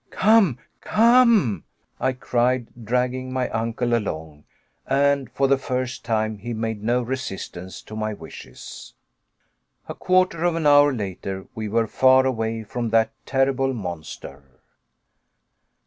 "Come, 0.09 0.57
come!" 0.79 1.63
I 1.99 2.13
cried, 2.13 2.69
dragging 2.83 3.31
my 3.31 3.49
uncle 3.49 3.95
along; 3.95 4.45
and, 4.87 5.29
for 5.29 5.47
the 5.47 5.59
first 5.59 6.03
time, 6.03 6.39
he 6.39 6.55
made 6.55 6.81
no 6.81 7.03
resistance 7.03 7.83
to 7.83 7.95
my 7.95 8.11
wishes. 8.15 8.95
A 9.87 9.93
quarter 9.93 10.43
of 10.43 10.55
an 10.55 10.65
hour 10.65 10.91
later 10.91 11.45
we 11.53 11.69
were 11.69 11.85
far 11.85 12.25
away 12.25 12.63
from 12.63 12.89
that 12.89 13.11
terrible 13.27 13.73
monster! 13.75 14.41